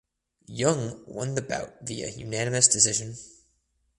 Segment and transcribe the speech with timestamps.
[0.47, 3.17] Jung won the bout via unanimous decision.